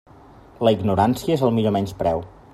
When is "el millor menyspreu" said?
1.49-2.27